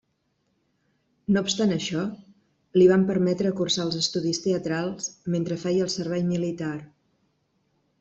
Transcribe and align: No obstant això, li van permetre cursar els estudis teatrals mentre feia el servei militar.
No 1.35 1.43
obstant 1.47 1.73
això, 1.75 2.07
li 2.81 2.89
van 2.93 3.05
permetre 3.11 3.53
cursar 3.63 3.87
els 3.87 4.01
estudis 4.03 4.43
teatrals 4.49 5.15
mentre 5.37 5.63
feia 5.67 5.89
el 5.91 5.97
servei 6.01 6.31
militar. 6.37 6.77